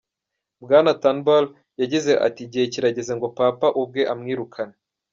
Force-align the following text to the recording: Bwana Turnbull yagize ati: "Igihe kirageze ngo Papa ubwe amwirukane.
Bwana 0.63 0.91
Turnbull 1.01 1.45
yagize 1.81 2.11
ati: 2.27 2.39
"Igihe 2.45 2.65
kirageze 2.73 3.11
ngo 3.17 3.27
Papa 3.39 3.67
ubwe 3.81 4.01
amwirukane. 4.13 4.75